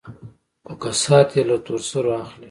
خو 0.65 0.73
كسات 0.81 1.29
يې 1.37 1.41
له 1.49 1.57
تور 1.65 1.81
سرو 1.89 2.11
اخلي. 2.21 2.39